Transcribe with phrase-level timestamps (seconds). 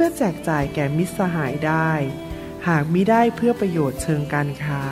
[0.00, 1.90] พื่อแจกจ่ายแก่มิตรสหายได้
[2.68, 4.82] หากมิได้เพื่อประโยชน์เชิงการค้า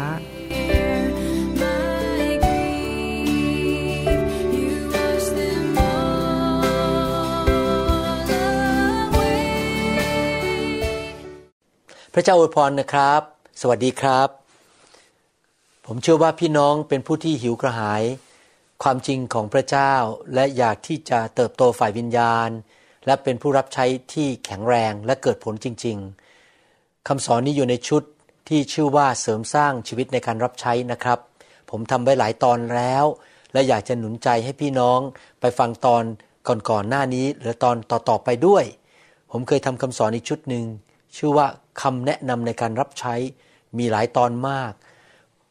[12.15, 13.21] พระเจ้าอวยพรนะครับ
[13.61, 14.29] สวัสดีครับ
[15.87, 18.03] ผมเชื่อว่าพี่น้องเป็นผู้ที่หิวกระหาย
[18.83, 19.93] ความจริงของพระเจ้า
[20.35, 22.51] และอยากที่จะเติบโตฝ่ายวิญญาณ
[23.07, 25.97] และเป็นผู้รับใช้ที่แข็งแรงและเกิดผลจริง
[26.53, 28.03] ๆคำสอนนี้อยู่ในชุด
[28.49, 31.19] ที่ชื่อว่าเสริมสร้างชีวิตในการรับใช้นะครับ
[31.71, 33.05] ผมทำไว้หลายตอนแล้ว
[33.53, 35.01] และอยากจะหนุนใจให้พี่น้อง
[35.41, 36.05] ไปฟังตอน
[36.49, 38.65] ก่อนๆหน้านี้หรือตอนต่อๆไปด้วย
[39.31, 40.65] ผมเคยทำคำสอนอีกชุดหนึ่ง
[41.17, 41.47] ชื่อว่า
[41.83, 43.15] คำแนะนำในการรับใช้
[43.79, 44.73] มีหลายตอนมาก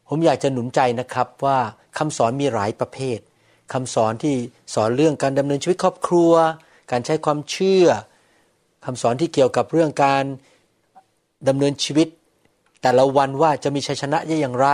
[0.07, 1.57] ผมอยากจะหนุนใจนะครับว่า
[1.97, 3.19] คำสอนมีหลายประเภท
[3.73, 4.35] คำสอนที่
[4.73, 6.31] สอนเรื่องการดำเนินชีวิตครอบครัว
[6.91, 7.87] การใช้ความเชื่อ
[8.85, 10.23] คำสอนที่เกี่ยวกับเรื่องการ
[11.47, 12.07] ดำเนินชีวิต
[12.81, 14.67] แต่ละวันว่าจะมีชัยชนะได้อย่างไร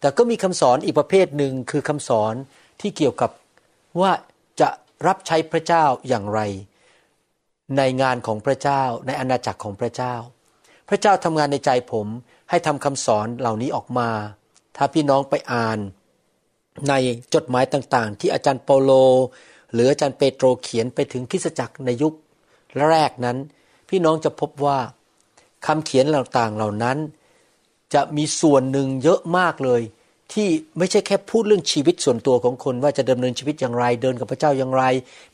[0.00, 2.34] แต่ก็มีคำสอนอีกประเภทหนึ่งคือคำสอน
[2.80, 3.30] ที่เกี่ยวกับ
[4.00, 4.12] ว่า
[4.60, 4.68] จะ
[5.06, 6.40] รับใช้พระเจ้าอย่างไร
[7.76, 10.14] ในงานของพระเจ้าในอาณาจักรของพระเจ้า
[10.88, 12.06] พระเจ้าทำงานในใจผม
[12.50, 14.10] ให้ทำคำสอนเหล่านี้ออกมา
[14.76, 15.78] ถ้าพี่น้องไปอ่าน
[16.88, 16.92] ใน
[17.34, 18.92] จดหมายต่างๆ ที่อาจารย์เปาโล
[19.72, 22.14] หรืออาจารย์เปโตรเขียนไปถึงคริสจักรในยุค
[22.90, 23.36] แรกนั้น
[23.88, 24.78] พี่น้องจะพบว่า
[25.66, 26.98] คำเขียนต่างๆเหล่านั้น
[27.94, 29.82] จะมีส่วนหนึ่งเยอะมากเลย
[30.32, 30.48] ที่
[30.78, 34.84] ไม่ใช่แค่พูดเรื่องชีวิตส่วนตัวของคน ว่าจะดำเนินชีวิตอย่างไร เดินกับพระเจ้าอย่างไร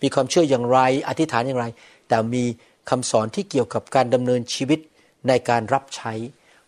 [0.02, 1.66] มีความเชื่ออย่างไร อธิษฐานอย่างไร
[2.08, 2.44] แต่มี
[2.90, 4.80] คำสอนที่เกี่ยวกับการดำเนินชีวิต
[5.28, 6.12] ในการรับใช้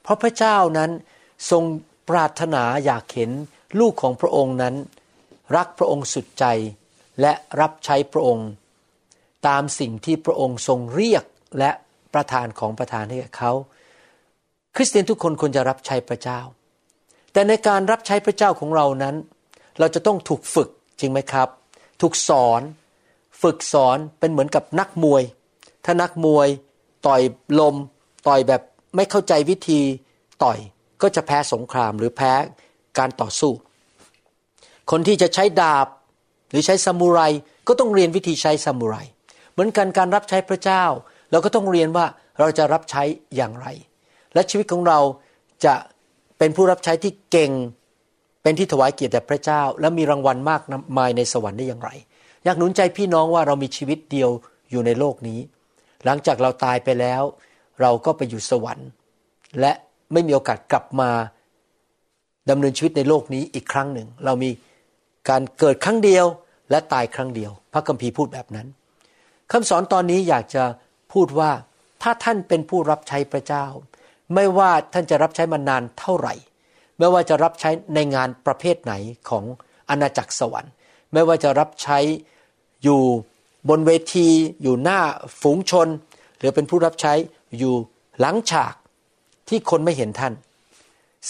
[0.02, 0.90] เพราะพระเจ้านั้น
[1.50, 1.62] ทรง
[2.08, 3.30] ปรารถนาอยากเห็น
[3.80, 4.74] ลูกของพระองค์นั้น
[5.56, 6.44] รักพระองค์สุดใจ
[7.20, 8.48] และรับใช้พระองค์
[9.48, 11.24] ตามสิ่งที่พระองค์ทรงเรียก
[11.58, 11.70] และ
[12.14, 13.52] ประทานของประทานให้กับเขา
[14.76, 16.40] คริสเตียนทุกคนควรจะรับใช้พระเจ้า
[17.32, 19.16] แต่ในการรับใช้พระเจ้าของเรานั้น
[19.78, 20.68] เราจะต้องถูกฝึก
[21.00, 21.48] จริงไหมครับ
[22.00, 22.62] ถูกสอน
[23.42, 25.22] ฝึกสอนเป็นเหมือนกับนักมวย
[25.84, 26.48] ถ้านักมวย
[27.06, 27.22] ต่อย
[27.60, 27.76] ลม
[28.28, 28.62] ต่อยแบบ
[28.96, 29.80] ไม่เข้าใจวิธี
[30.44, 30.58] ต่อย
[31.02, 32.32] ก็จะแพ้สงครามหรือแพ้
[32.98, 33.52] การต่อสู้
[34.90, 35.86] คนที่จะใช้ดาบ
[36.50, 37.20] หรือใช้ซามูไร
[37.68, 38.96] ก็ต้องเรียนวิธีใช้ซามูไร
[39.52, 40.84] เหมือนกันการรับใช้พระเจ้า
[41.30, 42.06] เราก็ต้องเรียนว่า
[42.38, 43.02] เราจะรับใช้
[43.36, 43.66] อย่างไร
[44.34, 44.98] และชีวิตของเรา
[45.64, 45.74] จะ
[46.38, 47.52] เป็นผู้รับใช้ที่เก่ง
[48.42, 50.62] เป็นที่ถวายเกียรติแด่พระเจ้า และมีรางวัลมาก
[50.98, 51.90] มายในสวรรค์ได้อย่างไร
[52.44, 54.30] อยากหนุนใจพี่น้องว่าเรามีชีวิตเดียว
[54.70, 55.40] อยู่ในโลกนี้
[56.04, 57.22] หลังจากเราตายไปแล้ว
[57.80, 58.88] เราก็ไปอยู่สวรรค์
[59.60, 59.72] และ
[60.12, 61.10] ไม่มีโอกาสกลับมา
[62.50, 64.50] ดำเนินชีวิตในโลกนี้อีกครั้งหนึ่ง เรามี
[65.28, 66.26] การเกิดครั้งเดียว
[66.70, 68.66] และตายครั้งเดียว พระคัมภีร์พูดแบบนั้น
[69.52, 70.64] คำสอนตอนนี้อยากจะ
[71.12, 71.50] พูดว่า
[72.02, 73.66] ถ้าท่านเป็นผู้รับใช้พระเจ้า
[74.34, 76.34] ไม่ว่าท่านจะรับใช้มานานเท่าไหร่
[76.98, 78.92] ไม่ว่าจะรับใช้ในงานประเภทไหน
[79.28, 79.44] ของ
[79.90, 80.72] อาณาจักรสวรรค์
[81.12, 81.98] ไม่ว่าจะรับใช้
[82.84, 83.02] อยู่
[83.68, 84.28] บนเวที
[84.62, 85.00] อยู่หน้า
[85.40, 85.88] ฝูงชน
[86.38, 87.12] หรือเป็นผู้รับใช้
[87.58, 87.74] อยู่
[88.20, 88.74] หลังฉาก
[89.48, 90.34] ที่คนไม่เห็นท่าน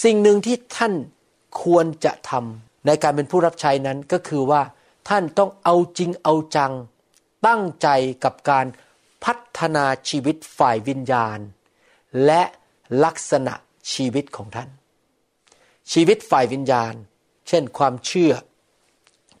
[0.03, 0.93] สิ่งหนึ่งที่ท่าน
[1.63, 4.61] ควรจะทำ ในการเป็นผู้รับใช้นั้นก็คือว่า
[5.09, 6.73] ท่านต้องเอาจริงเอาจัง
[7.47, 7.87] ตั้งใจ
[8.23, 8.65] กับการ
[9.23, 11.39] พัฒนาชีวิตฝ่ายวิญญาณ
[12.25, 12.43] และ
[13.03, 13.53] ลักษณะ
[13.93, 14.69] ชีวิตของท่าน
[15.91, 16.93] ชีวิตฝ่ายวิญญาณ
[17.47, 18.33] เช่น ความเชื่อ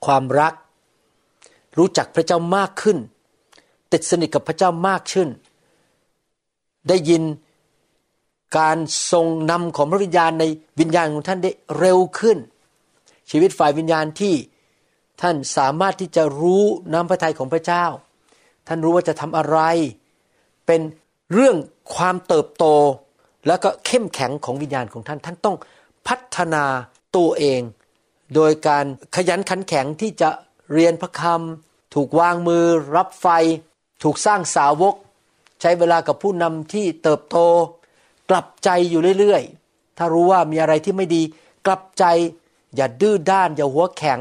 [0.05, 0.53] ความรัก
[1.77, 2.97] รู้จักพระเจ้ามากขึ้น
[3.91, 5.29] ติดสนิทกับพระเจ้ามากขึ้น
[6.87, 7.23] ได้ยิน
[8.57, 8.77] การ
[9.11, 10.43] ทรงนำของพระวิญญาณใน
[10.79, 12.37] วิญญาณของท่านได้เร็วขึ้น
[13.31, 14.35] ชีวิตฝ่ายวิญญาณที่
[15.21, 17.85] ท่านสามารถที่จะรู้น้ำพระทัยของพระเจ้า
[18.67, 19.57] ท่านรู้ว่าจะทำอะไร
[20.67, 20.81] เป็น
[21.33, 21.55] เรื่อง
[21.95, 22.65] ความเติบโต
[23.47, 25.57] แล้วก็เข้มแข็งของวิญญาณของท่าน ท่านต้อง
[26.07, 26.65] พัฒนา
[27.15, 27.61] ตัวเอง
[28.35, 28.85] โดยการ
[29.15, 30.29] ขยันขันแข็งที่จะ
[30.73, 32.65] เรียนพระคำถูกวางมือ
[32.95, 33.27] รับไฟ
[34.03, 34.95] ถูกสร้างสาวก
[35.61, 37.37] ใช้เวลากับผู้นำที่เติบโต
[38.29, 41.21] กลับใจอยู่เรื่อยๆ ถ้ารู้ว่ามีอะไรที่ไม่ดี
[41.65, 42.05] กลับใจ
[42.75, 44.19] อย่าดื้อด้าน อย่าหัวแข็ง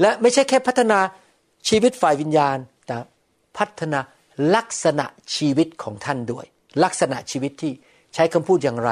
[0.00, 0.98] และไม่ใช่แค่พัฒนา
[1.68, 2.56] ชีวิตฝ่ายวิญญาณ
[2.86, 2.96] แต่
[3.58, 4.00] พัฒนา
[4.54, 6.46] ลักษณะชีวิตของท่านด้วย
[6.84, 7.72] ลักษณะชีวิตที่
[8.14, 8.90] ใช้คำพูดอย่างไร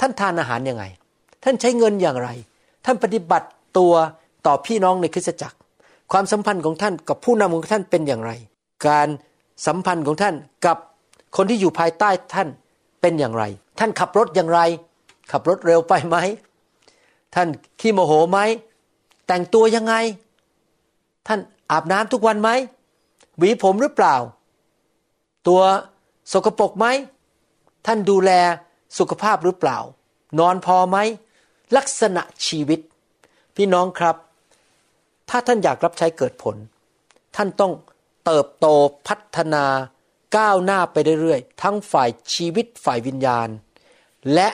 [0.00, 0.84] ท่านทานอาหารยังไง
[1.44, 2.28] ท่านใช้เงินอย่างไร
[2.84, 3.48] ท่านปฏิบัติ
[3.78, 3.92] ตัว
[4.46, 5.58] ต่อพี่น้องในคริสตจักร
[6.12, 8.32] ความสัมพันธ์ของท่านกับผู้นำของท่านเป็นอย่างไร
[8.86, 9.08] การ
[9.66, 10.34] สัมพันธ์ของท่าน
[10.66, 10.76] กับ
[11.36, 12.48] คนที่อยู่ภายใต้ท่าน
[13.00, 13.44] เป็นอย่างไร
[13.78, 14.60] ท่านขับรถอย่างไร
[15.32, 16.16] ขับรถเร็วไปไหม
[17.34, 17.48] ท่าน
[17.80, 18.38] ขี้โมโหไหม
[19.26, 19.94] แต่งตัวยังไง
[21.26, 21.40] ท่าน
[21.70, 22.50] อาบน้ำทุกวันไหม
[23.38, 24.16] หวีผมหรือเปล่า
[25.48, 25.62] ตัว
[26.32, 26.86] สกปรกไหม
[27.86, 28.30] ท่านดูแล
[28.98, 29.78] สุขภาพหรือเปล่า
[30.38, 30.98] นอนพอไหม
[31.76, 32.80] ลักษณะชีวิต
[33.56, 34.16] พี่น้องครับ
[35.28, 36.56] ถ้าท่านอยากรับใช้เกิดผล
[37.36, 37.72] ท่านต้อง
[38.24, 38.66] เติบโต
[39.08, 39.64] พัฒนา
[40.36, 43.48] ก้าวหน้าไปเรื่อยๆทั้งฝ่ายชีวิตฝ่ายวิญญาณ
[44.34, 44.48] และ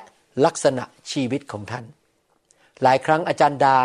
[0.44, 1.84] ลักษณะชีวิตของท่าน
[2.82, 3.76] หลายครั้งอาจารย์ดา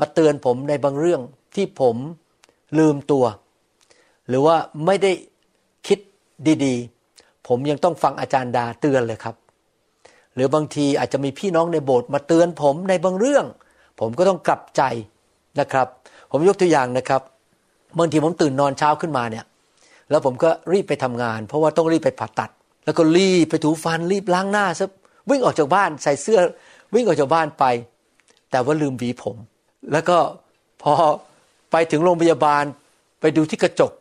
[0.00, 1.20] มาเตือนผมในบางเรื่อง
[1.54, 1.96] ที่ผม
[2.78, 3.24] ลืมตัว
[4.28, 4.56] หรือว่า
[4.86, 5.12] ไม่ได้
[5.86, 5.98] คิด
[6.64, 9.36] ดีๆ ผมยังต้องฟังอาจารย์ดาเตือนเลยครับ
[10.34, 13.44] หรือบางทีอาจจะมีพี่น้องในโบสถ์มาเตือนผมในบางเรื่อง
[14.00, 14.82] ผมก็ต้องกลับใจ
[15.60, 15.86] นะครับ
[16.30, 17.22] ผมยกตัวอย่างนะครับ
[17.98, 19.44] บางทีผมตื่นนอนเช้าขึ้นมาเนี่ย
[20.10, 22.50] แล้วผมก็รีบไปทำงาน เพราะว่าต้องรีบไปผ่าตัด
[22.84, 24.88] แล้วก็รีบไปถูฟันรีบล้างหน้าซะ
[25.30, 26.40] วิ่งออกจากบ้านใส่เสื้อ
[26.94, 27.64] วิ่งออกจากบ้านไป
[28.50, 29.36] แต่ว่าลืมหวีผม
[29.92, 30.16] แล้วก็
[30.82, 30.92] พอ
[31.72, 32.64] ไปถึงโรงพยาบาล
[33.20, 33.92] ไปดูที่กระจก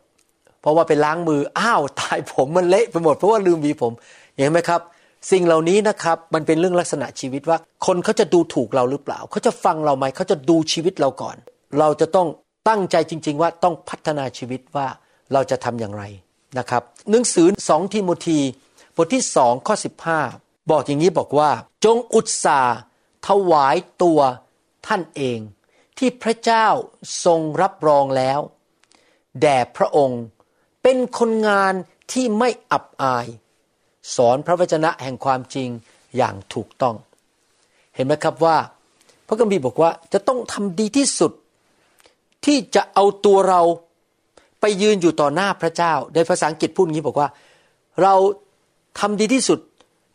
[0.61, 3.91] เพราะว่าไปล้างมืออ้าวตายผมมันเละไปหมดเพราะว่าลืมหวีผม
[4.37, 4.81] เห็นไหมครับ
[5.31, 11.35] สิ่งเหล่านี้นะครับมันเป็นเรื่องลักษณะชีวิตว่า คนเขาจะดูถูกเราหรือเปล่า เขาจะฟังเราไหมเขาจะดูชีวิตเราก่อน
[11.79, 12.27] เราจะต้อง
[12.69, 14.87] ตั้งใจจริง ๆ ว่าต้องพัฒนาชีวิตว่า
[15.33, 16.03] เราจะทำอย่างไร
[16.59, 18.39] นะครับหนังสือสองทิโมธี
[18.95, 20.19] บทที่สองข้อสิบห้า
[20.71, 21.49] บอกอย่างนี้บอกว่า
[21.85, 22.59] จงอุตสา
[23.27, 24.19] ถวายตัว
[24.87, 25.39] ท่านเอง
[25.97, 26.67] ที่พระเจ้า
[27.25, 28.39] ทรงรับรองแล้ว
[29.41, 30.21] แด่พระองค์
[30.83, 31.73] เป็นคนงาน
[32.11, 33.27] ที่ไม่อับอาย
[34.15, 35.69] สอนพระวจนะแห่งความจริง
[36.17, 36.95] อย่างถูกต้อง
[37.95, 38.57] เห็นไหมครับว่า
[39.27, 41.31] พระกัมพีบอกว่าจะต้องทำดีที่สุด
[42.45, 43.61] ที่จะเอาตัวเรา
[44.59, 47.29] ไปยืนอยู่ต่อหน้าพระเจ้า ในภาษาอังกฤษพูดงี้บอกว่า
[48.01, 48.13] เรา
[48.99, 49.59] ทำดีที่สุด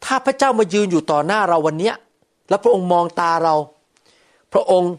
[0.04, 1.94] ถ้าพระเจ้ามายืนอยู่ต่อหน้าเราวันเนี้ย
[2.52, 3.54] แล้วพระองค์มองตาเรา
[4.52, 4.92] พระองค์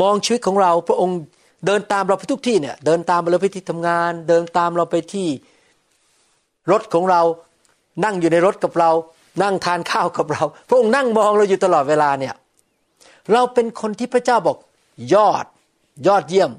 [0.00, 1.16] มองชีวิตของเรา พระองค์
[1.66, 5.28] เดินตามเราไปทุกที่เนี่ย เดินตามเราไปที่ทำงาน เดินตามเราไปที่
[6.70, 7.22] รถของเรา
[8.04, 8.90] นั่งอยู่ในรถกับเรา
[9.42, 12.34] นั่งทานข้าวกับเรา พระองค์นั่งมองเราอยู่ตลอดเวลาเนี่ย
[13.32, 14.56] เราเป็นคนที่พระเจ้าบอก
[15.14, 15.44] ยอด
[16.06, 16.50] ยอดเยี่ยม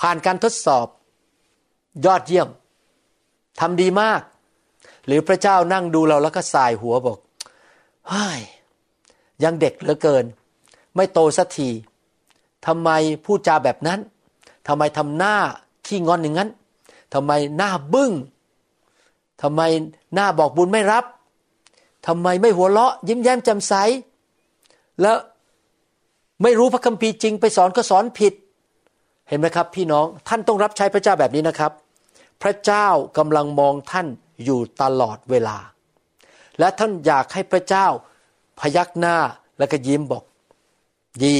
[0.00, 0.86] ผ่านการทดสอบ
[2.06, 2.48] ยอดเยี่ยม
[3.60, 4.20] ทำดีมาก
[5.06, 7.18] หรือพระเจ้านั่งดูเราแล้วก็สายหัวบอก
[8.08, 8.40] เฮ้ย
[9.44, 10.24] ยังเด็กเหลือเกิน
[10.96, 11.68] ไม่โตสักที
[12.66, 12.90] ทำไม
[13.24, 14.00] พูดจาแบบนั้น
[14.68, 15.34] ทำไมทำหน้า
[15.86, 16.50] ขี้งอนอย่างนั้น
[17.14, 18.12] ทำไมหน้าบึง้ง
[19.42, 19.60] ทำไม
[20.14, 21.04] หน้าบอกบุญไม่รับ
[22.06, 23.74] ทำไมไม่หัวเราะ ยิ้มแย้มแจ่มใส
[25.00, 25.16] แล้ว
[26.42, 28.34] ไม่รู้พระคัมภีร์จริงไปสอนก็สอนผิด
[29.28, 31.72] เห็นไหมครับ พี่น้องท่านต้องรับใช้พระเจ้าแบบนี้นะครับ
[32.42, 32.86] พระเจ้า
[33.18, 34.06] กำลังมองท่าน
[34.44, 35.56] อยู่ตลอดเวลา
[36.58, 37.86] และท่านอยากให้พระเจ้า
[38.60, 39.16] พยักหน้า
[39.58, 40.24] แล้วก็ยิ้มบอก
[41.24, 41.36] ดี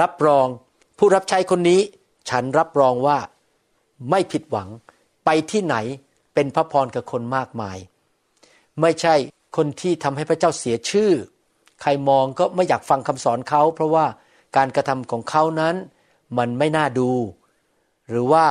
[0.00, 0.46] รับรอง
[0.98, 1.80] ผู้รับใช้คนนี้
[2.30, 3.18] ฉันรับรองว่า
[4.10, 4.68] ไม่ผิดหวัง
[5.24, 5.76] ไปที่ไหน
[6.34, 7.78] เป็นพระพรกับคนมากมาย
[8.80, 9.14] ไม่ใช่
[9.56, 11.10] คนที่ทำให้พระเจ้าเสียชื่อ
[11.82, 14.06] ใครมองก็ไม่อยากฟังคำสอนเขา เพราะว่า
[14.56, 15.74] การกระทำของเขานั้น
[16.38, 17.10] มันไม่น่าดู
[18.08, 18.46] หรือว่า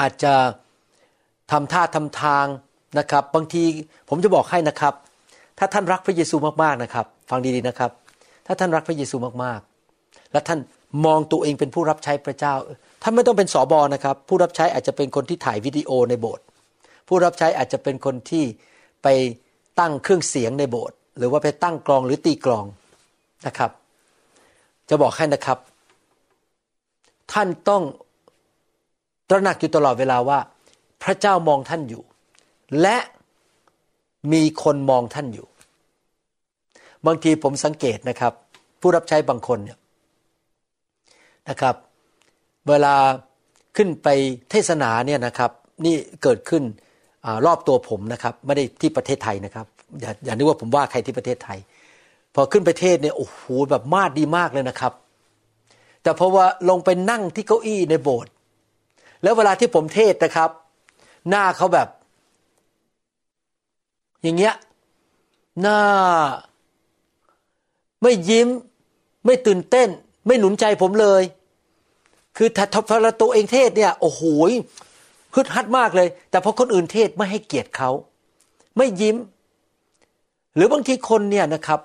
[0.00, 0.34] อาจจะ
[1.50, 2.46] ทำท่าทำทาง
[2.98, 3.64] นะครับ บางที
[4.08, 4.94] ผมจะบอกให้นะครับ
[5.58, 7.90] ถ้าท่านรักพระเยซูมากๆนะครับ ฟังดีๆนะครับ
[8.46, 10.58] ถ้าท่านรักพระเยซูมากๆ และท่าน
[11.04, 12.54] มองตัวเองเป็นผู้รับใช้พระเจ้า
[13.02, 16.44] ท่านไม่ต้องเป็นสอบอนะครับ ผู้รับใช้อาจจะเป็นคนที่ถ่ายวิดีโอในโบสถ์
[17.08, 18.44] ผู้รับใช้อาจจะเป็นคนที่
[19.02, 19.08] ไป
[19.78, 22.64] ตั้งเครื่องเสียงในโบสถ์หรือว่าไปตั้งกลองหรือตีกลอง
[23.46, 23.70] นะครับ
[24.88, 25.58] จะบอกให้นะครับ
[27.32, 27.82] ท่านต้อง
[29.28, 30.38] ตระหนักอยู่ตลอดเวลาว่า
[31.02, 32.02] พระเจ้ามองท่านอยู่
[32.80, 32.96] และ
[34.32, 35.46] มีคนมองท่านอยู่
[37.06, 38.32] บางทีผมสังเกตนะครับ
[38.80, 39.78] ผู้รับใช้บางคนเนี่ย
[41.48, 41.74] นะครับ
[42.68, 42.94] เวลา
[43.76, 44.08] ขึ้นไป
[44.50, 45.50] เทศนาเนี่ยนะครับ
[45.84, 46.62] นี่เกิดขึ้น
[47.24, 49.66] อรอบตัวผมนะครับ ไม่ได้ที่ประเทศไทยนะครับ
[50.00, 51.58] อย่าอย่านึกว่าผมว่าใครที่ประเทศไทย
[52.34, 54.92] พอขึ้นไปเทศเนี่ยโอ้โหแบบมาดดีมากเลยนะครับ
[56.02, 58.32] แต่พอว่าลงไปนั่งที่เก้าอี้ในโบสถ์
[59.22, 60.50] แล้วเวลาที่ผมเทศนะครับ
[61.28, 61.88] หน้าเขาแบบ
[64.22, 64.54] อย่างเงี้ย
[65.60, 65.78] หน้า
[68.02, 68.48] ไม่ยิ้ม
[69.24, 69.88] ไม่ตื่นเต้น
[70.26, 71.22] ไม่หนุนใจผมเลย
[72.36, 74.22] คือถ้าพอตัวเองเทศเนี่ย โอ้โห
[75.34, 77.90] ฮึดฮัดมากเลย แต่พอคนอื่นเทศไม่ให้เกียรติเขา
[78.76, 79.16] ไม่ยิ้ม
[80.54, 81.80] หรือบางทีคนเนี่ยนะครับ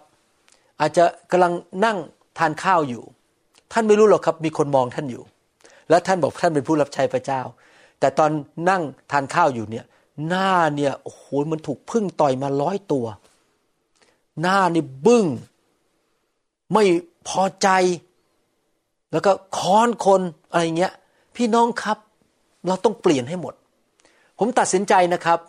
[0.80, 1.54] อาจจะกำลัง
[1.86, 1.98] นั่ง
[2.38, 3.04] ทานข้าวอยู่
[3.72, 5.24] ท่านไม่รู้หรอกครับ มีคนมองท่านอยู่
[5.90, 7.42] แล้วท่านบอกท่านเป็นผู้รับใช้พระเจ้า
[8.00, 8.32] แต่ตอน
[8.70, 9.86] นั่งทานข้าวอยู่เนี่ย
[10.28, 13.06] หน้าเนี่ยโอ้โหมันถูกพึ่งต่อยมาร้อยตัว
[14.42, 15.26] หน้านี่บึง้ง
[16.74, 16.84] ไม่
[17.28, 17.68] พอใจ
[19.12, 20.94] แล้วก็ค้อนคนอะไรเงี้ย
[21.36, 21.98] พี่น้องครับ
[22.68, 23.54] เราต้องเปลี่ยนให้หมด
[24.40, 25.40] ผมตัดสินใจนะครับ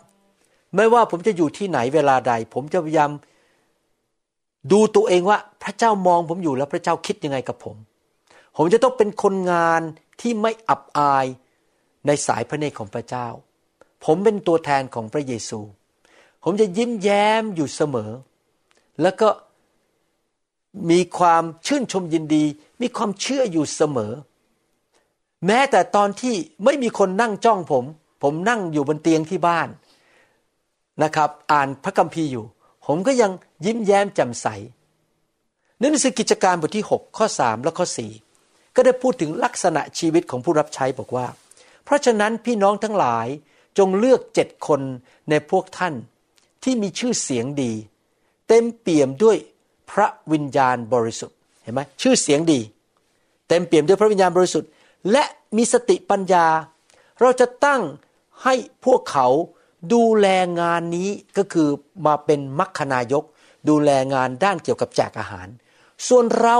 [0.75, 3.11] ไม่ว่าผมจะอยู่ที่ไหนเวลาใด ผมจะพยายาม
[4.71, 7.75] ดูตัวเองว่าพระเจ้ามองผมอยู่แล้วพระเจ้าคิดยังไงกับผม
[8.57, 9.81] ผมจะต้องเป็นคนงาน
[10.21, 11.25] ที่ไม่อับอาย
[12.07, 13.27] ในสายพระเนตรของพระเจ้า
[14.03, 15.59] ผมเป็นตัวแทนของพระเยซู
[16.43, 18.11] ผมจะยิ้มแย้มอยู่เสมอ
[19.01, 19.29] แล้วก็
[20.91, 22.43] มีความชื่นชมยินดี
[22.81, 24.13] มีความเชื่ออยู่เสมอ
[25.45, 27.85] แม้แต่ตอนที่ไม่มีคนนั่งจ้องผม
[28.23, 29.67] ผมนั่งอยู่บนเตียงที่บ้าน
[31.03, 32.45] นะครับ อ่านพระคัมภีร์อยู่
[32.85, 33.31] ผมก็ยัง
[33.65, 34.47] ยิ้มแย้มแจ่มใส
[35.79, 37.85] ในหนังสือกิจการบทที่ 6 ข้อ 3 และข้อ
[38.31, 41.27] 4 ก็ได้พูดถึงลักษณะชีวิตของผู้รับใช้บอกว่า
[41.83, 43.27] เพราะฉะนั้นพี่น้องทั้งหลาย
[43.77, 44.81] จงเลือกเจ็ดคน
[45.29, 45.93] ในพวกท่าน
[46.63, 47.71] ที่มีชื่อเสียงดี
[48.47, 49.37] เต็มเปี่ยมด้วย
[49.91, 52.59] พระวิญญาณบริสุทธิ์เห็นไหมชื่อเสียงดี
[53.47, 54.69] เต็มเปี่ยมด้วยพระวิญญาณบริสุทธิ์
[55.11, 55.23] และ
[55.57, 56.45] มีสติปัญญา
[57.21, 57.81] เราจะตั้ง
[58.43, 58.53] ให้
[58.85, 59.27] พวกเขา
[59.93, 60.27] ดูแล
[60.61, 61.69] งานนี้ก็คือ
[62.05, 63.23] มาเป็นมัคคณายก
[63.69, 65.47] ดูแลงานด้านเกี่ยวกับแจกอาหาร
[66.07, 66.57] ส่วนเรา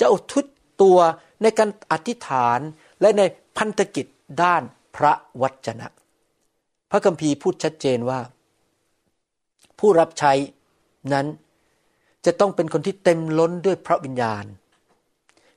[0.00, 0.46] จะอุทิศ
[0.82, 0.98] ตัว
[1.42, 2.60] ในการอธิษฐาน
[3.00, 3.22] และใน
[3.56, 4.06] พันธกิจ
[4.42, 4.62] ด้าน
[4.96, 5.88] พระวจนะ
[6.90, 8.20] พระคัมภีร์พูดชัดเจนว่า
[9.78, 10.32] ผู้รับใช้
[11.12, 11.26] นั้น
[12.24, 14.44] จะต้องเป็นคนที่เต็มล้นด้วยพระวิญญาณ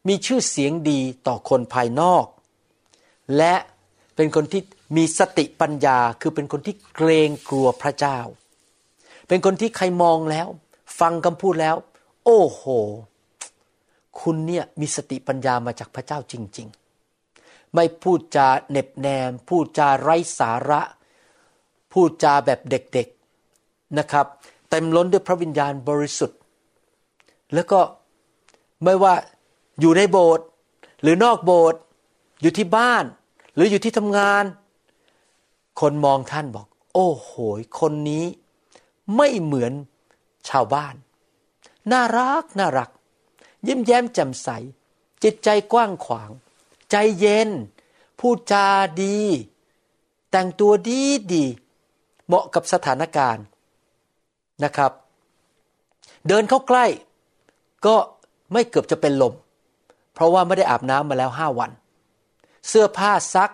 [0.08, 2.26] มีชื่อเสียงดีต่อคนภายนอก
[3.38, 3.56] และ
[4.16, 4.62] เป็นคนที่
[4.98, 8.20] มีสติปัญญาคือเป็นคนที่เกรงกลัวพระเจ้า
[9.28, 10.48] เป็นคนที่ใครมองแล้ว
[11.00, 11.76] ฟังคำพูดแล้ว
[12.26, 12.64] โอ้โห
[14.20, 16.68] คุณเนี่ยมีสติปัญญามาจากพระเจ้าจริง
[17.22, 20.82] ๆ ไม่พูดจาเน็บแนม พูดจาไร้สาระ
[21.92, 24.26] พูดจาแบบเด็กๆนะครับ
[24.70, 26.40] เต็มล้นด้วยพระวิญญาณบริสุทธิ์
[27.54, 27.80] แล้วก็
[28.84, 29.14] ไม่ว่า
[29.80, 30.46] อยู่ในโบสถ์
[31.02, 31.82] หรือนอกโบสถ์
[32.42, 33.04] อยู่ที่บ้าน
[33.56, 34.44] หรืออยู่ที่ทำงาน
[35.80, 37.32] คนมองท่านบอก โอ้โห
[37.80, 38.26] คนนี้
[39.16, 39.74] ไม่เหมือน
[40.50, 40.96] ชาวบ้าน
[41.92, 42.90] น่ารักน่ารัก
[43.68, 44.48] ยิ้มแย้มแจ่มใส
[45.24, 46.30] จิตใจกว้างขวาง
[46.92, 47.50] ใจเย็น
[48.20, 48.68] พูดจา
[49.04, 49.20] ดี
[50.32, 51.02] แต่งตัวดี
[51.34, 51.46] ดี
[52.28, 53.46] เหมาะกับสถานการณ์
[54.64, 54.92] นะครับ
[56.28, 56.86] เดินเข้าใกล้
[57.86, 57.96] ก็
[58.54, 59.34] ไม่เกือบจะเป็นลม
[60.14, 61.72] เพราะว่าไม่ได้อาบน้ำมาแล้วห้าวัน
[62.68, 63.52] เสื้อผ้าซัก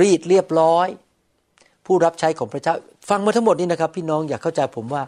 [0.00, 0.88] รีดเรียบร้อย
[1.86, 2.74] ผู้รับใช้ของพระเจ้า
[3.08, 5.02] ฟังมาทั้งหมดนี้นะครับ พี่น้องอยากเข้าใจผมว่า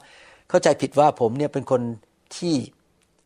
[0.50, 1.82] เข้าใจผิดว่าผมเนี่ยเป็นคน
[2.36, 2.54] ที่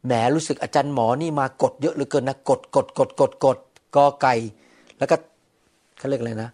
[0.05, 3.59] แหมรู้สึกอาจารย์หมอนี่มากดเยอะเหลือเกินนะกดกดกดกดกด
[3.97, 4.35] กอไก่
[4.99, 5.17] แล้วก็
[5.99, 6.51] เขาเรียกอะไรนะ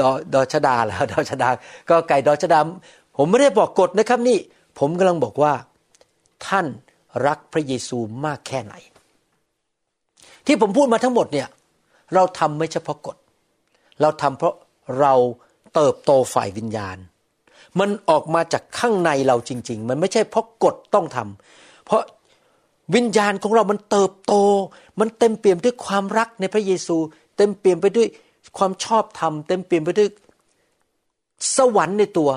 [0.00, 1.48] ดอดอชดาแล้วดอชดา
[1.88, 2.58] ก็ไก่ดอชดา
[3.16, 4.38] ผมไม่ได้บอกกดนะครับนี่
[4.78, 5.52] ผมกำลังบอกว่า
[6.46, 6.66] ท่าน
[7.26, 8.74] รักพระเยซูมากแค่ไหน
[10.46, 11.48] ที่ผมพูดมาทั้งหมดเนี่ย
[12.14, 13.16] เราทำไม่เฉพาะกฎ
[14.00, 14.54] เราทำเพราะ
[15.00, 15.14] เรา
[15.74, 16.96] เติบโตฝ่ายวิญญาณ
[17.80, 22.02] มันออกมาจากข้างในเราจริง ๆ มันไม่ใช่เพราะกฎต้องทำเพราะ
[22.94, 24.34] วิญญาณของเรามันเติบโต
[25.00, 26.96] มันเต็มเปี่ยมด้วยความรักในพระเยซู
[27.36, 28.08] เต็มเปี่ยมไปด้วย
[28.58, 30.08] ความชอบธรรมเต็มเปี่ยมไปด้วย
[31.56, 32.30] สวรรค์ในตัว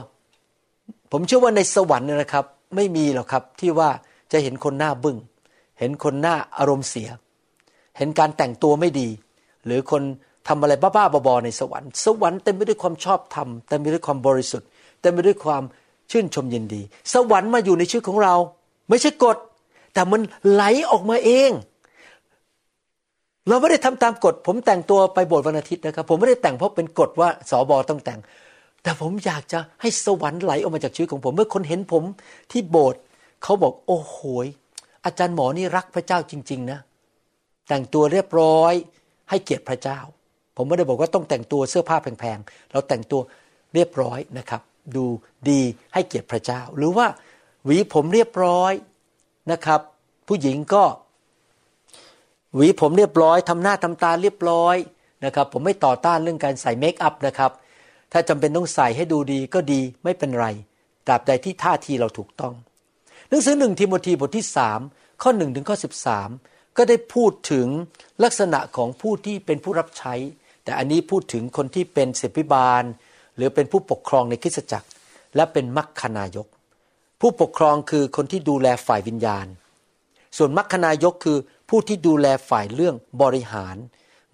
[1.12, 2.45] ผมเชื่อว่าในสวรรค์นะครับ
[2.75, 3.89] ไม่มีหรอกครับที่ว่า
[4.31, 5.17] จะเห็นคนหน้าบึง้ง
[5.79, 7.10] เห็นคนหน้าอารมณ์เสีย
[7.98, 9.10] เห็นการแต่งตัวไม่ดี
[9.65, 10.01] หรือคน
[10.48, 14.67] ทำอะไรบ้าๆบอๆในสวรรค์ สวรรค์เต็มไปด้วยความชอบธรรมเต็มไปด้วยความบริสุทธิ์
[15.01, 15.63] เต็มไปด้วยความ
[16.12, 16.81] ชื่นชมยินดี
[17.13, 18.36] สวรรค์มาอยู่ในชีวิตของเรา
[18.89, 19.38] ไม่ใช่กฎ
[19.93, 21.51] แต่มันไหลออกมาเอง
[23.48, 28.20] เราไม่ได้ทำตามกฎ ผมแต่งตัวไปโบสถ์วันอาทิตย์นะครับ ผมไม่ได้แต่งเพราะเป็นกฎว่าสอบอต้องแต่ง
[28.84, 32.04] แต่ผมอยากจะให้สวรรค์ไหลออกมาจากชีวิตของผม เมื่อคนเห็นผม
[32.52, 33.02] ที่โบสถ์
[33.44, 34.18] เขาบอกโอ้โห
[35.06, 36.80] อาจารย์หมอนี่รักพระเจ้าจริง ๆ นะ
[37.68, 38.74] แต่งตัวเรียบร้อย
[39.30, 40.00] ให้เกียรติพระเจ้า
[40.58, 43.22] ผมไม่ได้บอกว่าต้องแต่งตัวเสื้อผ้าแพงๆเราแต่งตัว
[43.74, 44.62] เรียบร้อยนะครับ
[44.96, 45.06] ดู
[45.50, 45.62] ดี
[45.94, 47.08] ให้เกียรติพระเจ้า หรือว่า
[47.66, 48.74] หวีผมเรียบร้อย
[49.52, 49.82] นะครับ
[50.28, 50.84] ผู้หญิงก็
[52.55, 54.75] หวีผมเรียบร้อยทำหน้าทำตาเรียบร้อย
[55.25, 57.51] นะครับผมไม่ต่อต้านเรื่องการใส่เมคอัพนะครับ
[58.12, 60.47] ถ้าจำเป็นต้องใส่ให้ดูดีก็ดีไม่เป็นไร
[61.07, 62.53] ตราบใดที่ท่าทีเราถูกต้อง
[63.29, 64.79] หนังสือหนึ่งทิโมธีบทที่สาม
[65.21, 66.29] ข้อหนึ่งถึงข้อสิบสาม
[66.77, 67.67] ก็ได้พูดถึง
[68.24, 70.13] ลักษณะของผู้ที่เป็นผู้รับใช้
[70.63, 72.83] แต่อันนี้พูดถึงคนที่เป็นศิบิบาล
[73.35, 74.89] หรือเป็นผู้ปกครองในคริสตจักร
[75.35, 76.47] และเป็นมัคคณายก
[77.21, 79.47] ผู้ปกครองคือคนที่ดูแลฝ่ายวิญญาณ
[80.38, 81.38] ส่วนมัคคณายกคือ
[81.77, 83.77] ผู้ที่ดูแลฝ่ายเรื่องบริหาร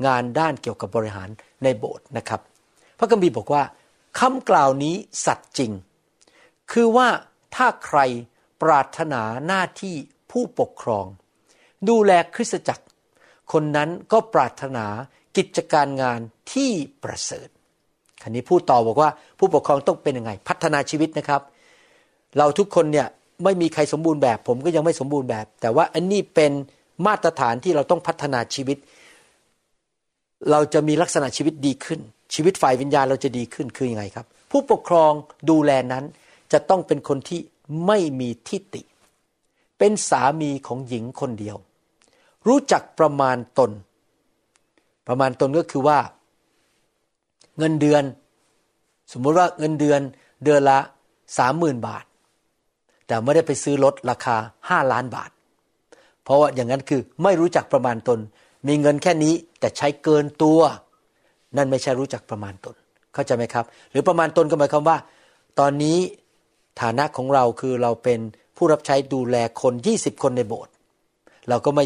[0.05, 1.29] งานด้านเกี่ยวกับบริหาร
[1.63, 2.41] ในโบสถ์นะครับ
[2.97, 3.63] พระคัมภีร์บอกว่า
[4.19, 4.95] คำกล่าวนี้
[5.25, 5.71] สัตย์จริง
[6.71, 7.07] คือว่า
[7.55, 7.99] ถ้าใคร
[8.61, 9.95] ปรารถนาหน้าที่
[10.31, 11.05] ผู้ปกครอง
[11.89, 12.85] ดูแลคริสตจักร
[13.51, 14.85] คนนั้นก็ปรารถนา
[15.37, 16.19] กิจการงาน
[16.53, 16.71] ที่
[17.03, 17.47] ประเสริฐ
[18.21, 21.41] คันนี้พูดต่อบอกว่าผู้ปกครองต้องเป็นยังไง พัฒนาชีวิตนะครับ
[22.37, 23.07] เราทุกคนเนี่ย
[23.43, 26.53] ไม่มีใครสมบูรณ์แบบ ผมก็ยังไม่สมบูรณ์แบบ แต่ว่าอันนี้เป็น
[27.05, 28.77] มาตรฐานที่เราต้องพัฒนาชีวิต
[30.51, 31.99] เราจะมีลักษณะชีวิตดีขึ้น
[32.33, 35.11] ชีวิตฝ่ายวิญญาณเราจะดีขึ้นคืออยังไงครับ ผู้ปกครอง
[35.49, 36.03] ดูแลนั้น
[36.51, 37.39] จะต้องเป็นคนที่
[37.87, 38.81] ไม่มีทิฏฐิ
[39.77, 41.57] เป็นสามีของหญิงคนเดียว
[42.47, 43.71] รู้จักประมาณตน
[45.07, 45.99] ประมาณตนก็คือว่า
[47.57, 48.03] เงินเดือน
[49.11, 50.01] สมมติว่าเงินเดือน
[50.43, 50.79] เดือนละ
[51.37, 52.05] สามหมื่นบาท
[53.07, 54.35] แต่ไม่ได้ไปซื้อรถราคา
[54.69, 55.29] ห้าล้านบาท
[56.31, 58.19] ราะว่าอย่างนั้นคือไม่รู้จักประมาณตน
[58.67, 60.59] มีเงินแค่นี้แต่ใช้เกินตัว
[61.57, 62.75] นั่นไม่ใช่รู้จักประมาณตน
[63.13, 64.97] เข้าใจไหมครับ หรือประมาณตนก็หมายความว่า
[65.59, 65.97] ตอนนี้
[66.81, 68.19] ฐานะของเราคือเราเป็น
[68.57, 70.73] ผู้รับใช้ดูแลคนยี่สิบคนในโบสถ์
[71.49, 71.85] เราก็ไม่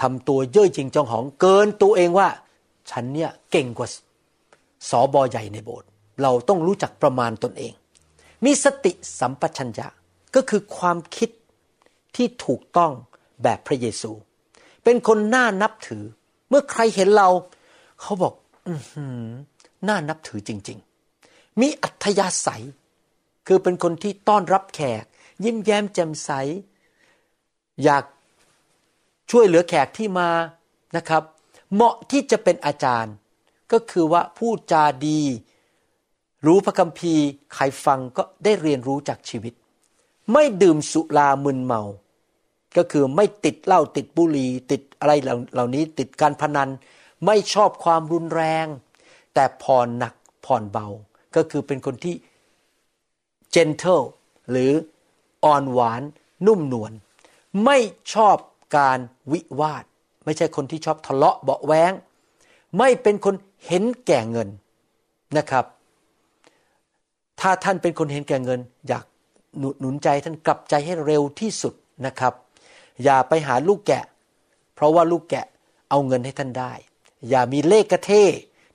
[0.00, 2.28] ทำตัวเย่อจริงจองหองเกินตัวเองว่า
[2.90, 3.88] ฉันเนี่ยเก่งกว่า
[4.90, 5.88] สอบอใหญ่ในโบสถ์
[6.22, 7.72] เราต้องรู้จักประมาณตนเอง
[8.44, 9.86] มีสติสัมปชัญญะ
[10.34, 11.30] ก็คือความคิด
[12.16, 12.92] ที่ถูกต้อง
[13.42, 14.10] แบบพระเยซู
[14.84, 16.04] เป็นคนน่านับถือ
[16.48, 17.28] เมื่อใครเห็นเรา
[18.00, 18.32] เขาบอก
[18.66, 18.72] อื
[19.88, 20.78] น่านับถือจริง
[21.18, 22.64] ๆ มีอัธยาศัย
[23.46, 25.04] คือเป็นคนที่ต้อนรับแขก
[25.44, 26.30] ยิ้มแย้มแจ่มใส
[27.84, 28.04] อยาก
[29.30, 30.30] ช่วยเหลือแขกที่มา
[30.96, 31.22] นะครับ
[31.72, 33.14] เหมาะที่จะเป็นอาจารย์
[33.72, 35.20] ก็คือว่าพูดจาดี
[36.46, 39.52] รู้พระคัมภีร์ใครฟังก็ได้เรียนรู้จากชีวิต
[40.32, 41.82] ไม่ดื่มสุรามึนเมา
[42.76, 45.12] ก็คือไม่ติดเหล้าติดบุหรี่ติดอะไร
[45.52, 46.68] เหล่านี้ติดการพนัน
[47.26, 48.66] ไม่ชอบความรุนแรง
[49.34, 50.14] แต่ผ่อนหนัก
[50.46, 50.86] ผ่อนเบา
[51.36, 52.14] ก็คือเป็นคนที่
[53.54, 54.04] gentle
[54.50, 54.72] หรือ
[55.44, 56.02] อ่อนหวาน
[56.46, 56.92] นุ่มนวล
[57.64, 57.78] ไม่
[58.14, 58.36] ชอบ
[58.76, 58.98] การ
[59.32, 59.84] วิวาท
[60.24, 61.92] ไม่ใช่คนที่ชอบทะเลาะเบาแวง
[62.78, 63.34] ไม่เป็นคน
[63.66, 64.48] เห็นแก่เงิน
[65.38, 65.64] นะครับ
[67.40, 69.04] ถ้าท่านเป็นคนเห็นแก่เงิน อยาก
[69.80, 71.74] หนุนใจท่านกลับใจให้เร็วที่สุด
[72.06, 72.32] นะครับ
[73.02, 74.04] อย่าไปหาลูกแกะ
[74.74, 75.46] เพราะว่าลูกแกะ
[75.90, 76.72] เอาเงินให้ท่านได้
[77.28, 78.12] อย่ามีเลขกระเท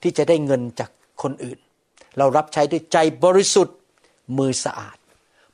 [0.02, 0.90] ที่จะได้เงินจาก
[1.22, 1.58] คนอื่น
[2.18, 3.76] เรารับใช้ด้วยใจบริสุทธิ์
[4.38, 4.96] มือสะอาด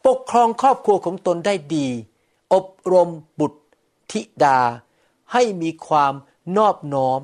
[0.06, 1.88] ปกครองครอบครัวของตนได้ดี
[2.54, 3.08] อบรม
[3.40, 3.60] บุตร
[4.12, 4.58] ธิดา
[5.32, 6.14] ให้มีความ
[6.56, 7.20] นอบน้อม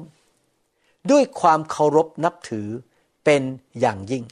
[1.11, 2.69] ด้วยความเคารพนับถือ
[3.25, 3.43] เป็น
[3.81, 4.25] อย่างยิ่ง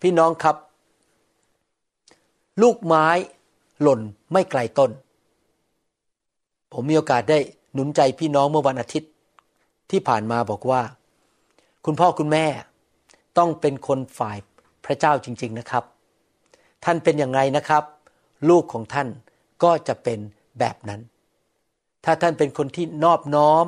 [0.00, 0.56] พี่น้องครับ
[2.62, 3.06] ลูกไม้
[3.82, 4.00] หล่น
[4.32, 4.90] ไม่ไกลต้น
[6.72, 7.38] ผมมีโอกาสได้
[7.74, 9.10] หนุนใจพี่น้องเมื่อวันอาทิตย์
[9.90, 10.82] ที่ผ่านมาบอกว่า
[11.84, 12.46] คุณพ่อคุณแม่
[13.38, 14.38] ต้องเป็นคนฝ่าย
[14.84, 15.84] พระเจ้าจริง ๆนะครับ
[16.84, 17.84] ท่านเป็นอย่างไรนะครับ
[18.48, 19.08] ลูกของท่าน
[19.62, 20.18] ก็จะเป็น
[20.58, 21.00] แบบนั้น
[22.04, 23.64] ถ้าท่านเป็นคนที่นอบน้อม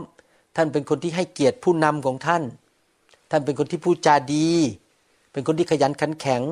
[0.56, 2.42] ท่านเป็นคนที่ให้เกียรติผู้นำของท่าน
[3.30, 4.50] ท่านเป็นคนที่พูดจาดี
[5.32, 6.42] เป็นคนที่ขยันขันแข็ง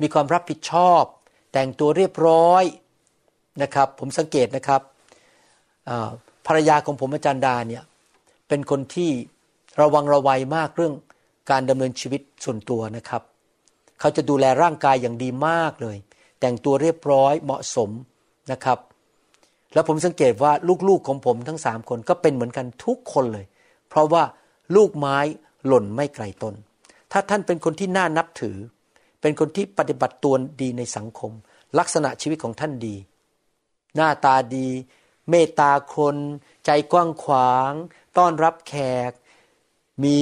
[0.00, 1.02] มีความรับผิดชอบ
[1.52, 2.64] แต่งตัวเรียบร้อย
[3.62, 4.80] นะครับ ผมสังเกตนะครับ
[6.46, 7.82] ภรรยาของผมอาจารย์ดาเนี่ย
[8.48, 9.10] เป็นคนที่
[9.80, 10.94] ระวังระวัยมากเรื่อง
[11.50, 13.22] การดำเนินชีวิตส่วนตัวนะครับ
[14.00, 15.96] เขาจะดูแลร่างกายอย่างดีมากเลย
[16.40, 17.90] แต่งตัวเรียบร้อยเหมาะสม
[18.52, 18.78] นะครับ
[19.74, 20.52] แล้วผมสังเกตว่า
[20.88, 23.46] ลูกๆของผมทั้งสามคนก็เป็นเหมือนกันทุกคนเลย
[23.88, 24.22] เพราะว่า
[24.76, 25.18] ลูกไม้
[25.66, 26.54] หล่นไม่ไกลต้น
[27.12, 28.56] ถ้าท่านเป็นคนที่น่านับถือ
[29.20, 31.32] เป็นคนที่ปฏิบัติตัวดีในสังคม
[31.78, 32.94] ลักษณะชีวิตของท่านดี
[33.96, 34.66] หน้าตาดี
[35.30, 36.16] เมตตาคน
[36.64, 37.72] ใจกว้างขวาง
[38.18, 38.74] ต้อนรับแข
[39.10, 39.12] ก
[40.04, 40.16] มี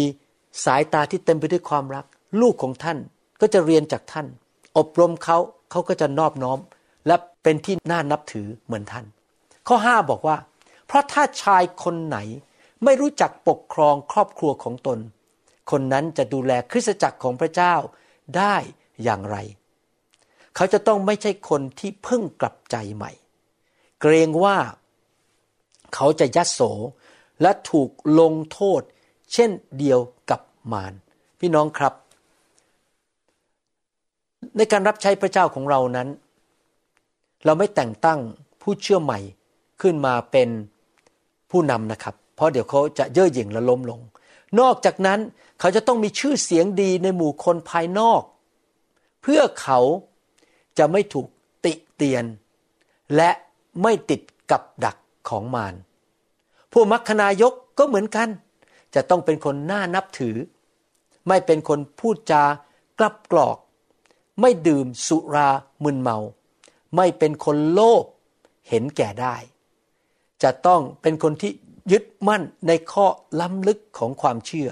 [0.64, 2.06] สายตาที่เต็มไปด้วยความรัก
[2.40, 2.98] ลูกของท่าน
[3.40, 4.26] ก็จะเรียนจากท่าน
[4.78, 5.38] อบรมเขา
[5.70, 6.58] เขาก็จะนอบน้อม
[7.06, 9.06] และเป็นที่น่านับถือเหมือนท่าน
[9.68, 10.36] ข้อ 5 บอกว่า
[10.86, 12.18] เพราะถ้าชายคนไหน
[12.84, 14.98] ไม่รู้จักปกครองครอบครัวของตน
[15.70, 17.74] คนนั้นจะดูแลคริสตจักรของพระเจ้า
[18.36, 18.56] ได้
[19.04, 19.36] อย่างไร
[20.56, 23.12] เขาจะต้องไม่ใช่คนที่เพิ่งกลับใจใหม่
[24.00, 24.56] เกรงว่า
[25.94, 26.60] เขาจะยัดโส
[27.42, 28.82] และถูกลงโทษ
[29.32, 30.00] เช่นเดียว
[30.30, 30.40] กับ
[30.72, 30.92] มาร
[31.40, 31.94] พี่น้องครับ
[34.56, 36.08] ในการรับใช้พระเจ้าของเรานั้น
[37.44, 38.20] เราไม่แต่งตั้ง
[38.62, 39.18] ผู้เชื่อใหม่
[39.80, 40.48] ขึ้นมาเป็น
[41.50, 44.00] ผู้นำนะครับ เพราะเดี๋ยวเขาจะเย่อหยิ่งและล้มลง
[44.60, 45.20] นอกจากนั้น
[45.60, 48.22] เขาจะต้องมีชื่อเสียงดีในหมู่คนภายนอก
[49.22, 49.80] เพื่อเขา
[50.78, 51.26] จะไม่ถูก
[51.64, 52.24] ติเตียน
[53.16, 53.30] และ
[53.82, 54.96] ไม่ติดกับดัก
[55.28, 55.74] ของมาร
[56.72, 58.28] ผู้มัคคณายกก็เหมือนกัน
[58.94, 60.36] จะต้องเป็นคนน่านับถือ
[61.28, 62.42] ไม่เป็นคนพูดจา
[62.98, 63.56] กลับกรอก
[64.40, 65.48] ไม่ดื่มสุรา
[65.84, 66.18] มึนเมา
[66.96, 68.04] ไม่เป็นคนโลภ
[68.68, 69.36] เห็นแก่ได้
[70.42, 71.52] จะต้องเป็นคนที่
[71.92, 73.06] ยึดมั่นในข้อ
[73.40, 74.70] ล้ำลึกของความเชื่อ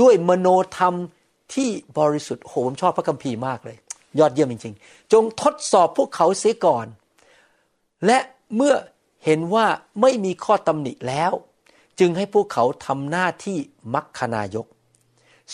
[0.00, 0.94] ด้วยมโนธรรม
[1.54, 3.78] ที่บริสุทธิ์โหผมชอบพระคัมภีร์มากเลย
[4.18, 6.86] ยอดเยี่ยมจริง ๆ จงทดสอบพวกเขาเสียก่อน
[8.06, 8.18] และ
[8.56, 8.74] เมื่อ
[9.24, 9.66] เห็นว่า
[10.00, 11.32] ไม่มีข้อตำหนิแล้ว
[11.98, 13.58] จึงให้พวกเขาทำหน้าที่
[13.94, 14.66] มัคคณายก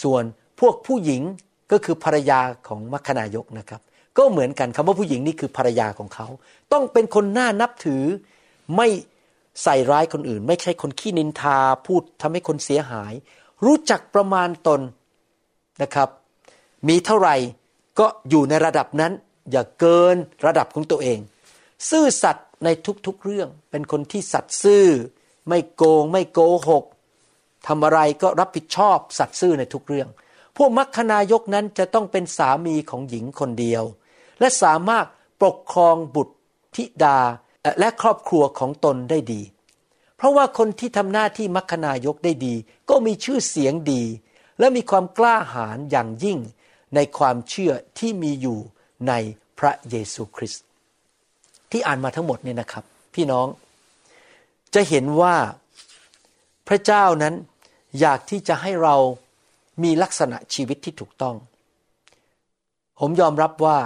[0.02, 0.22] ส่วน
[0.60, 1.22] พวกผู้หญิง
[1.72, 3.80] ก็คือภรรยาของมัคคณายกนะครับ
[4.18, 6.26] ก็เหมือนกันคำว่าผู้หญิงนี่คือภรรยาของเขา
[6.72, 8.02] ต้องเป็นคนน่านับถือ
[8.76, 8.88] ไม่
[9.62, 13.12] ใส่ร้ายคนอื่น ไม่ใช่คนขี้นินทาพูดทำให้คนเสียหาย
[13.64, 14.80] รู้จักประมาณตน
[15.82, 16.08] นะครับ
[16.88, 17.36] มีเท่าไหร่
[17.98, 19.12] ก็อยู่ในระดับนั้น
[19.50, 21.18] อย่าเกินระดับของตัวเอง
[21.90, 22.68] ซื่อสัตย์ใน
[23.06, 24.86] ทุกๆเรื่อง เป็นคนที่สัตย์ซื่อ
[25.48, 26.84] ไม่โกง ไม่โกหก
[27.66, 30.08] ทำอะไรก็รับผิดชอบสัตย์ซื่อในทุกเรื่อง
[30.56, 33.84] พวกมัคคณายกนั้นจะต้องเป็นสามีของหญิงคนเดียว
[34.40, 35.06] และสามารถ
[35.42, 36.34] ปกครองบุตร
[36.76, 37.18] ธิดา
[37.80, 39.42] และครอบครัวของตนได้ดี
[40.16, 42.54] เพราะว่าคนที่ทำหน้าที่มัคคณายกได้ดี
[42.90, 44.02] ก็มีชื่อเสียงดี
[44.58, 46.38] และมีความกล้าหาญอย่างยิ่ง
[46.94, 48.58] ในความเชื่อที่มีอยู่
[49.08, 49.12] ใน
[49.58, 50.64] พระเยซูคริสต์
[51.76, 52.84] ที่อ่านมาทั้งหมดเนี่ยนะครับ
[53.14, 53.46] พี่น้อง
[54.74, 55.34] จะเห็นว่า
[56.68, 57.34] พระเจ้านั้น
[58.00, 58.96] อยากที่จะให้เรา
[59.82, 61.36] มีลักษณะชีวิตที่ถูกต้อง
[63.00, 63.78] ผมยอมรับว่า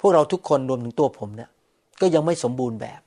[0.00, 1.50] พวกเราทุกคนรวมถึงตัวผมเนี่ย
[2.00, 3.00] ก็ยังไม่สมบูรณ์แบบ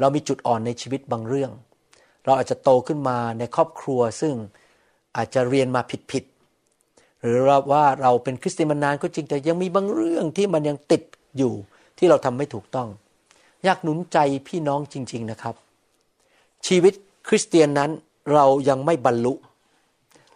[0.00, 1.50] เรามีจุดอ่อนในชีวิตบางเรื่อง
[2.24, 4.34] เราอาจจะโตขึ้นมาในครอบครัวซึ่ง
[5.16, 7.40] อาจจะเรียนมาผิดๆหรือ
[7.72, 11.02] ว่าเราเป็นคริสเตียนมานานก็จริงแต่ยังมีบางเรื่องที่มันยังติด
[11.38, 11.52] อยู่
[11.98, 12.88] ที่เราทำไม่ถูกต้อง
[13.64, 15.54] อยากหนุนใจพี่น้องจริง ๆนะครับ
[16.66, 16.94] ชีวิต
[17.28, 17.90] คริสเตียนนั้น
[18.32, 19.34] เรายังไม่บรรลุ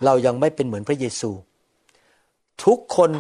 [0.05, 1.31] เรายังไม่เป็นเหมือนพระเยซู
[2.65, 3.11] ทุกคน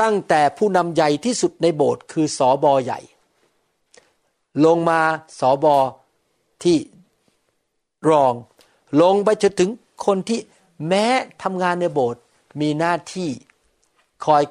[0.00, 3.00] ตั้งแต่ผู้นำใหญ่ที่สุดในโบสถ์คือสอบอใหญ่
[4.64, 5.00] ลงมา
[5.40, 5.76] สอบอ
[6.64, 6.78] ที่
[8.10, 8.34] รอง
[9.02, 9.70] ลงไปจนถึง
[10.06, 10.40] คนที่
[10.88, 11.04] แม้
[11.42, 12.20] ทำงานในโบสถ์
[12.60, 13.28] มีหน้าที่
[14.26, 14.42] คอย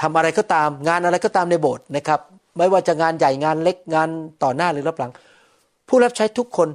[0.00, 2.20] ทำอะไรก็ตาม งานอะไรก็ตามในโบสถ์นะครับ
[2.56, 4.08] ไม่ว่าจะงานใหญ่งานเล็กงาน
[4.42, 5.12] ต่อหน้าหรือรับหลัง
[5.88, 6.68] ผู้รับใช้ทุกคน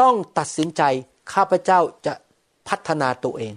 [0.00, 0.82] ต้องตัดสินใจ
[1.32, 2.14] ข้าพเจ้าจะ
[2.68, 3.54] พัฒนาตัวเอง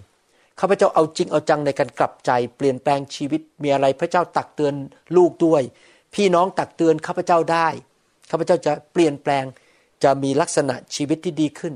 [0.59, 4.73] ข้าพเจ้าเอาจริงเอาจังในการกลับใจเปลี่ยนแปลงชีวิตมีอะไรพระเจ้าตักเตือน
[5.17, 5.61] ลูกด้วย
[6.15, 7.67] พี่น้องตักเตือนข้าพเจ้าได้
[8.29, 9.45] ข้าพเจ้าจะเปลี่ยนแปลง
[10.03, 11.73] จะมีลักษณะชีวิตที่ดีขึ้น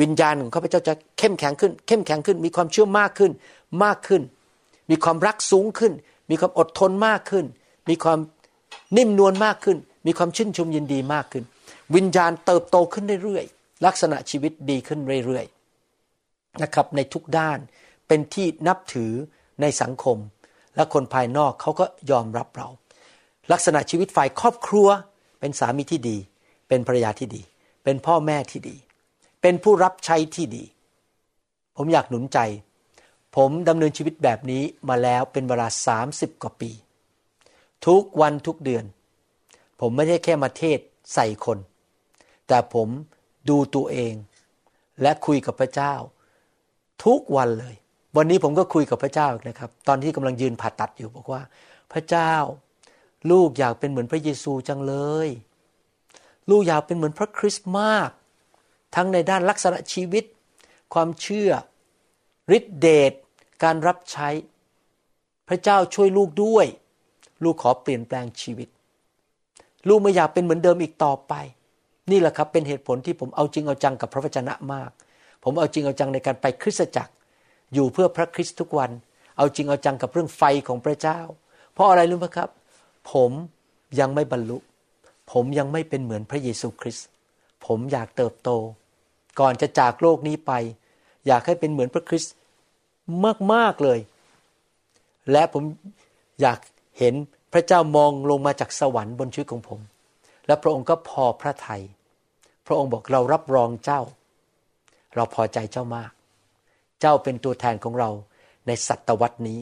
[0.00, 3.32] วิญญาณของข้าพเจ้าจะเข้มแข็งขึ้น เข้มแข็งขึ้น มีความเชื่อมากขึ้น
[3.84, 4.22] มากขึ้น
[4.90, 5.92] มีความรักสูงขึ้น
[6.30, 7.44] มีความอดทนมากขึ้น
[7.88, 8.18] มีความ
[8.96, 11.44] นิ่มนวลมากขึ้น มีความชื่นชมยินดีมากขึ้น
[11.94, 17.58] วิญญาณเติบโตขึ้นเรื่อยๆลักษณะชีวิตดีขึ้นเรื่อยๆนะครับในทุกด้าน
[18.08, 19.12] เป็นที่นับถือ
[19.60, 20.18] ในสังคม
[20.76, 22.68] และคนภายนอกเขาก็ยอมรับเรา
[23.52, 24.88] ลักษณะชีวิตฝ่ายครอบครัว
[25.40, 26.16] เป็นสามีที่ดี
[26.68, 27.42] เป็นภรรยาที่ดี
[27.84, 28.76] เป็นพ่อแม่ที่ดี
[29.42, 30.64] เป็นผู้รับใช้ที่ดี
[31.76, 32.38] ผมอยากหนุนใจ
[33.36, 36.70] ผมดำเนินชีวิตแบบนี้มาแล้วเป็นเวลาสามสิบกว่าปี
[37.86, 38.84] ทุกวันทุกเดือน
[39.80, 40.78] ผมไม่ได้แค่มาเทศ
[41.14, 41.58] ใส่คน
[42.48, 42.88] แต่ผม
[43.48, 44.14] ดูตัวเอง
[45.02, 45.94] และคุยกับพระเจ้า
[47.04, 47.74] ทุกวันเลย
[48.16, 51.42] วันนี้ผมก็คุยกับพระเจ้านะครับ ตอนที่กำลังยืนผ่าตัดอยู่บอกว่า
[51.92, 52.32] พระเจ้า
[53.30, 54.94] ลูกอยากเป็นเหมือนพระเยซูจังเล
[55.26, 55.28] ย
[56.50, 58.10] ลูกอยากเป็นเหมือนพระคริสต์มาก
[58.94, 60.24] ทั้งในด้านลักษณะชีวิต
[60.94, 61.50] ความเชื่อ
[62.56, 63.12] ฤทธิเดช
[63.62, 64.28] การรับใช้
[65.48, 66.66] พระเจ้าช่วยลูกด้วย
[67.42, 68.68] ลูกขอเปลี่ยนแปลงชีวิต
[69.88, 71.34] ลูกไม่อยากเป็นเหมือนเดิมอีกต่อไป
[72.10, 74.90] นี่แหละครับเป็นเหตุผลที่ผมเอาจริงเอาจังกับพระวจนะมาก
[75.44, 77.12] ผมเอาจริงเอาจังในการไปคริสตจักร
[77.74, 78.90] อยู่เพื่อพระคริสต์ทุกวัน
[79.36, 81.20] เอาจริงเอาจังกับเรื่องไฟของพระเจ้า
[81.72, 82.48] เพราะอะไรรู้ไหมครับ
[83.12, 83.30] ผม
[84.00, 84.58] ยังไม่บรรลุ
[85.32, 87.06] ผมยังไม่เป็นเหมือนพระเยซูคริสต์
[87.66, 88.50] ผมอยากเติบโต
[89.40, 90.52] ก่อนจะจากโลกนี้ไป
[91.26, 92.34] อยากให้เป็นเหมือนพระคริสต์
[93.52, 93.98] มากๆเลย
[95.32, 95.62] และผม
[96.40, 96.58] อยาก
[96.98, 97.14] เห็น
[97.52, 99.80] พระเจ้ามองลงมาจากสวรรค์บนชีวิตของผม
[100.46, 101.82] และพระองค์ก็พอพระทยัย
[102.66, 104.00] พระองค์บอกเรารับรองเจ้า
[105.14, 106.10] เราพอใจเจ้ามาก
[107.00, 108.10] เจ้าเป็นตัวแทนของเรา
[108.66, 109.60] ในศตวรรษนี้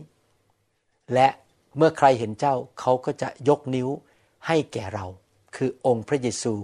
[1.15, 1.29] และ
[1.77, 3.89] เมื่อใครเห็นเจ้าเขาก็จะยกนิ้ว
[4.47, 5.07] ให้แก่เรา
[5.57, 6.55] คือองค์พระเยซู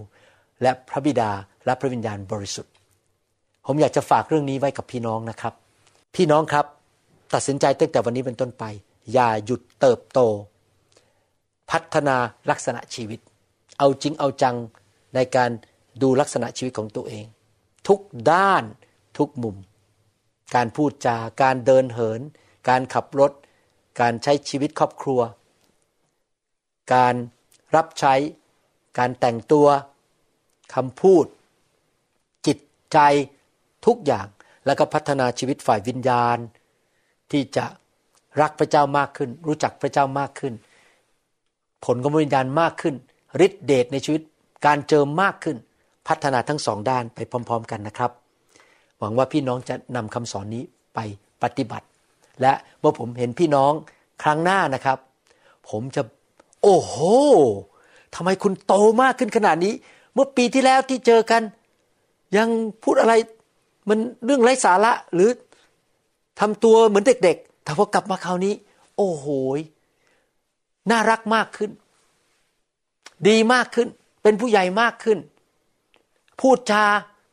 [0.63, 1.31] และพระบิดา
[1.65, 2.73] และพระวิญญาณบริสุทธิ์
[3.67, 5.55] ผมอยากจะฝากเรื่องนี้ไว้กับพี่น้องนะครับ
[6.15, 6.67] พี่น้องครับ
[7.35, 8.65] ตัดสินใจตั้งแต่วันนี้เป็นต้นไป
[9.13, 10.21] อย่าหยุดเติบโต
[11.71, 12.17] พัฒนา
[12.51, 13.21] ลักษณะชีวิต
[13.79, 14.57] เอาจริงเอาจัง
[15.15, 15.51] ในการ
[16.03, 17.25] ดูลักษณะชีวิตของตัวเอง
[17.89, 18.01] ทุก
[18.33, 18.65] ด้าน
[19.19, 19.57] ทุกมุม
[20.55, 22.21] การพูดจา การเดินเหิน
[22.69, 23.33] การขับรถ
[24.01, 25.21] การใช้ชีวิตครอบครัว
[26.95, 27.15] การ
[27.77, 28.15] รับใช้
[28.99, 29.67] การแต่งตัว
[30.75, 31.25] คำพูด
[32.47, 32.59] จิต
[32.93, 32.99] ใจ
[33.87, 34.27] ทุกอย่าง
[34.67, 36.39] แล้วก็พัฒนาชีวิตฝ่ายวิญญาณ
[37.31, 37.67] ที่จะ
[38.41, 40.55] รักพระเจ้ามากขึ้น รู้จักพระเจ้ามากขึ้น
[41.85, 42.95] ผลของวิญญาณมากขึ้น
[43.47, 44.23] ฤทธิเดชในชีวิต
[44.67, 45.57] การเจอมากขึ้น
[46.09, 48.11] พัฒนาทั้งสองด้านไปพร้อม ๆ กันนะครับ
[48.99, 50.63] หวังว่าพี่น้องจะนำคำสอนนี้
[50.95, 50.99] ไป
[51.43, 51.87] ปฏิบัติ
[52.41, 53.73] และเมื่อผมเห็นพี่น้อง
[54.23, 54.99] ครั้งหน้านะครับ
[55.69, 56.03] ผมจะ
[56.63, 56.97] โอ้โห
[58.15, 59.75] ทำไมคุณโตมากขึ้นขนาดนี้
[60.15, 61.43] เมื่อปีที่แล้วที่เจอกัน
[62.37, 62.49] ยัง
[62.83, 63.15] พูดอะไร
[63.89, 65.31] มันเรื่องไร้สาระหรือ
[66.41, 68.55] ทำตัวเหมือนเด็ก ๆ แต่พอกลับมาคราวนี้
[68.97, 69.27] โอ้โห
[70.91, 71.71] น่ารักมากขึ้น
[73.29, 73.89] ดีมากขึ้น
[74.23, 75.19] เป็นผู้ใหญ่มากขึ้น
[76.41, 76.85] พูดจา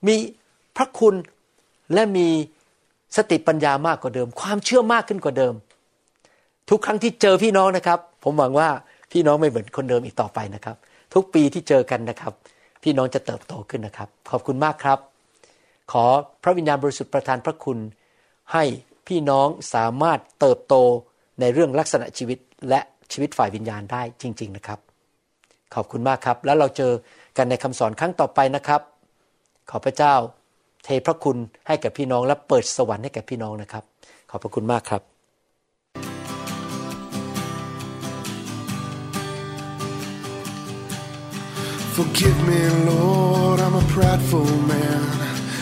[0.07, 0.15] มี
[0.77, 1.15] พระคุณ
[1.93, 2.27] และมี
[3.17, 5.53] สติปัญญามากกว่าเดิม ความเชื่อมากขึ้นกว่าเดิม
[6.69, 8.69] ทุกครั้งที่เจอพี่น้องนะครับ ผมหวังว่า
[9.11, 10.75] พี่น้องไม่เหมือนคนเดิมอีกต่อไปนะครับ
[11.13, 12.33] ทุกปีที่เจอกันนะครับ
[12.83, 14.99] พี่น้องจะเติบโตขึ้นนะครับ ขอบคุณมากครับ
[15.91, 16.05] ขอ
[16.43, 17.77] พระวิญญาณบริสุทธิ์ประทานพระคุณ
[18.53, 18.63] ให้
[19.07, 20.75] พี่น้องสามารถเติบโต
[21.39, 24.79] ในเรื่องลักษณะชีวิตและ ชีวิตฝ่ายวิญญาณได้จริง ๆนะครับ
[25.75, 26.91] ขอบคุณมากครับ แล้วเราเจอ
[27.37, 28.81] กันในคำสอนครั้งต่อไปนะครับ
[29.69, 30.13] ขอพระเจ้า
[30.83, 33.83] เทพระคุณให้กับพี่น้องและเปิดสวรรค์ให้แก่พี่น้องนะครับ
[34.29, 35.03] ขอบพระคุณมากครับ
[41.95, 45.16] Forgive me, Lord, I'm a prideful man.